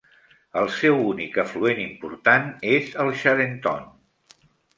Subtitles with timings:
[0.61, 2.89] El seu únic afluent important és
[3.21, 4.43] Charentonne.